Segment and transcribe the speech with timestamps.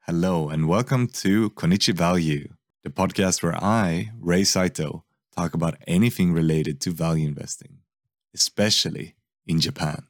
[0.00, 2.48] Hello and welcome to Konichi Value,
[2.82, 5.04] the podcast where I, Ray Saito,
[5.36, 7.78] talk about anything related to value investing,
[8.34, 9.14] especially
[9.46, 10.08] in Japan.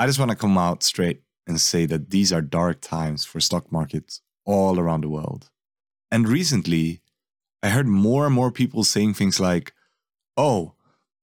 [0.00, 3.38] I just want to come out straight and say that these are dark times for
[3.38, 5.50] stock markets all around the world.
[6.10, 7.02] And recently,
[7.62, 9.74] I heard more and more people saying things like,
[10.36, 10.73] oh,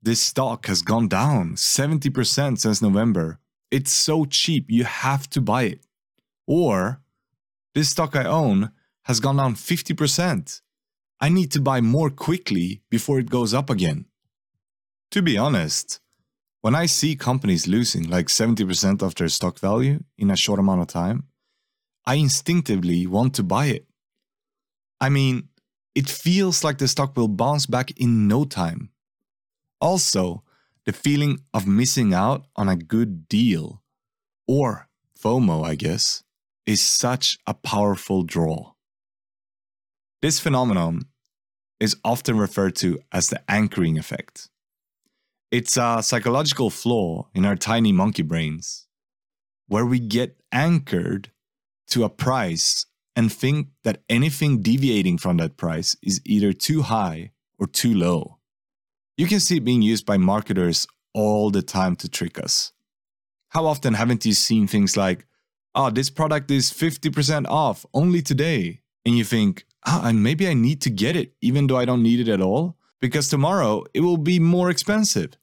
[0.02, 3.39] this stock has gone down 70% since November.
[3.69, 5.86] It's so cheap, you have to buy it.
[6.47, 7.01] Or,
[7.75, 8.71] this stock I own
[9.04, 10.61] has gone down 50%.
[11.19, 14.05] I need to buy more quickly before it goes up again.
[15.11, 16.00] To be honest,
[16.61, 20.82] when I see companies losing like 70% of their stock value in a short amount
[20.82, 21.25] of time,
[22.05, 23.86] I instinctively want to buy it.
[24.99, 25.49] I mean,
[25.93, 28.89] it feels like the stock will bounce back in no time.
[29.81, 30.43] Also,
[30.85, 33.81] the feeling of missing out on a good deal,
[34.47, 34.88] or
[35.19, 36.23] FOMO, I guess,
[36.65, 38.73] is such a powerful draw.
[40.21, 41.05] This phenomenon
[41.79, 44.49] is often referred to as the anchoring effect.
[45.49, 48.88] It's a psychological flaw in our tiny monkey brains
[49.67, 51.31] where we get anchored
[51.88, 52.85] to a price
[53.16, 58.38] and think that anything deviating from that price is either too high or too low.
[59.22, 62.72] You can see it being used by marketers all the time to trick us.
[63.50, 65.28] How often haven't you seen things like,
[65.75, 68.81] oh, this product is 50% off only today?
[69.05, 72.02] And you think, ah, and maybe I need to get it even though I don't
[72.02, 75.38] need it at all, because tomorrow it will be more expensive.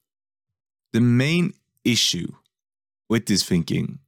[0.91, 1.53] The main
[1.85, 2.33] issue
[3.07, 3.99] with this thinking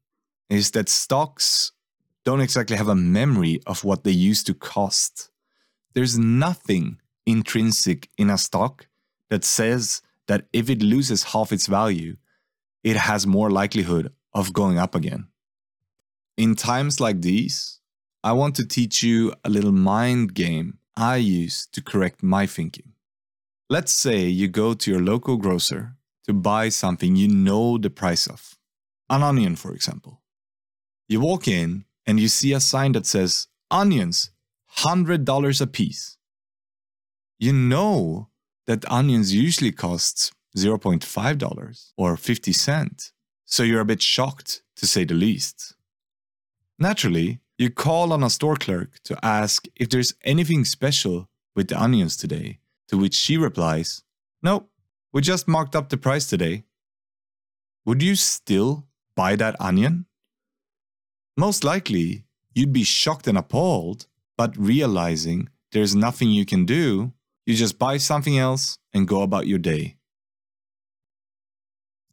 [0.49, 1.71] is that stocks
[2.25, 5.31] don't exactly have a memory of what they used to cost.
[5.93, 8.87] There's nothing intrinsic in a stock
[9.31, 12.17] that says that if it loses half its value,
[12.83, 15.27] it has more likelihood of going up again.
[16.37, 17.79] In times like these,
[18.23, 22.91] I want to teach you a little mind game I use to correct my thinking.
[23.69, 25.95] Let's say you go to your local grocer
[26.25, 28.57] to buy something you know the price of,
[29.09, 30.21] an onion, for example.
[31.07, 34.31] You walk in and you see a sign that says onions,
[34.79, 36.17] $100 a piece.
[37.39, 38.30] You know
[38.67, 43.13] that onions usually cost $0.5 or 50 cents,
[43.45, 45.75] so you're a bit shocked to say the least.
[46.77, 51.79] Naturally, you call on a store clerk to ask if there's anything special with the
[51.79, 54.03] onions today, to which she replies,
[54.41, 54.69] Nope,
[55.13, 56.63] we just marked up the price today.
[57.85, 60.05] Would you still buy that onion?
[61.37, 64.07] Most likely, you'd be shocked and appalled,
[64.37, 67.13] but realizing there's nothing you can do,
[67.45, 69.97] you just buy something else and go about your day.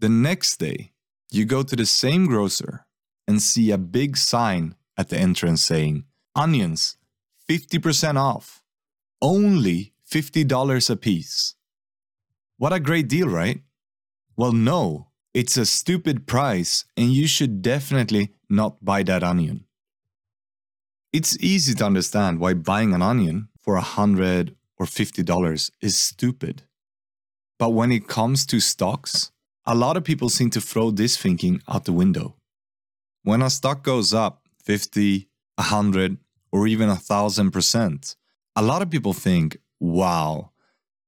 [0.01, 0.93] The next day,
[1.31, 2.87] you go to the same grocer
[3.27, 6.97] and see a big sign at the entrance saying, Onions,
[7.49, 8.63] 50% off,
[9.21, 11.55] only $50 a piece.
[12.57, 13.61] What a great deal, right?
[14.37, 19.65] Well, no, it's a stupid price and you should definitely not buy that onion.
[21.13, 25.99] It's easy to understand why buying an onion for a hundred or fifty dollars is
[25.99, 26.63] stupid.
[27.59, 29.33] But when it comes to stocks,
[29.67, 32.37] a lot of people seem to throw this thinking out the window.
[33.23, 36.19] When a stock goes up 50, 100,
[36.53, 38.17] or even a thousand percent,
[38.57, 40.53] a lot of people think, wow,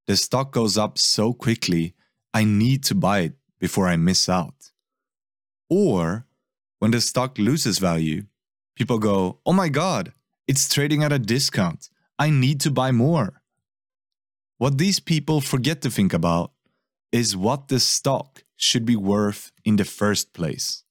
[0.06, 1.94] the stock goes up so quickly,
[2.34, 4.72] I need to buy it before I miss out.
[5.68, 6.26] Or
[6.80, 8.24] when the stock loses value,
[8.74, 10.12] people go, oh my God,
[10.48, 11.88] it's trading at a discount.
[12.18, 13.39] I need to buy more.
[14.60, 16.52] What these people forget to think about
[17.12, 20.84] is what the stock should be worth in the first place.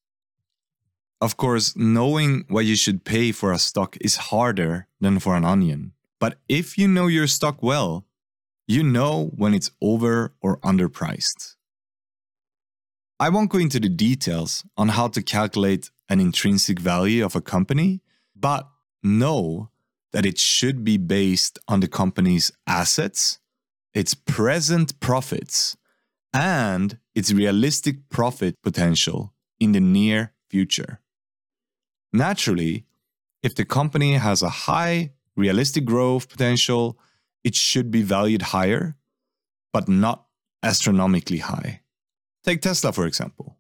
[1.22, 5.46] Of course, knowing what you should pay for a stock is harder than for an
[5.46, 5.92] onion.
[6.20, 8.08] But if you know your stock well,
[8.68, 11.56] you know when it's over or underpriced.
[13.20, 17.42] I won't go into the details on how to calculate an intrinsic value of a
[17.56, 18.02] company,
[18.36, 18.68] but
[19.04, 19.70] know
[20.12, 23.38] that it should be based on the company's assets,
[23.94, 25.78] its present profits,
[26.34, 31.02] and its realistic profit potential in the near future.
[32.14, 32.86] Naturally,
[33.42, 37.00] if the company has a high realistic growth potential,
[37.44, 38.96] it should be valued higher,
[39.72, 40.26] but not
[40.62, 41.82] astronomically high.
[42.44, 43.58] Take Tesla, for example.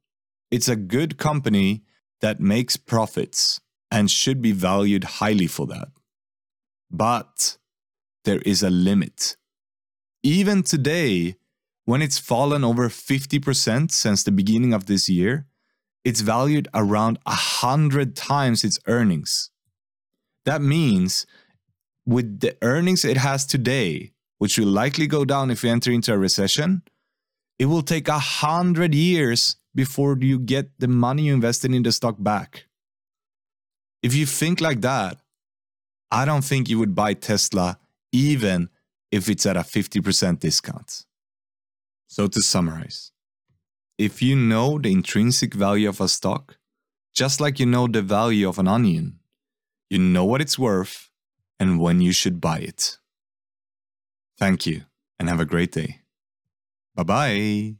[0.52, 1.84] It's a good company
[2.22, 3.62] that makes profits
[3.92, 5.90] and should be valued highly for that.
[6.92, 7.58] But
[8.26, 9.38] there is a limit.
[10.24, 11.36] Even today,
[11.86, 15.46] when it's fallen over 50% since the beginning of this year,
[16.04, 19.50] it's valued around 100 times its earnings.
[20.46, 21.26] That means
[22.06, 26.14] with the earnings it has today, which will likely go down if we enter into
[26.14, 26.82] a recession,
[27.58, 31.92] it will take a hundred years before you get the money you invested in the
[31.92, 32.66] stock back.
[34.02, 35.20] If you think like that,
[36.12, 37.78] I don't think you would buy Tesla
[38.12, 38.70] even
[39.12, 41.06] if it's at a 50% discount.
[42.08, 43.12] So to summarize,
[43.98, 46.58] if you know the intrinsic value of a stock,
[47.14, 49.20] just like you know the value of an onion,
[49.90, 51.10] you know what it's worth
[51.60, 52.98] and when you should buy it.
[54.38, 54.84] Thank you
[55.20, 56.02] and have a great day.
[56.96, 57.79] Bye bye.